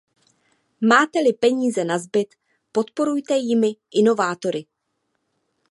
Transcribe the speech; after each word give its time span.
Máte-li 0.81 1.33
peníze 1.33 1.83
nazbyt, 1.85 2.35
podporujte 2.71 3.35
jimi 3.35 3.75
inovátory. 3.91 4.65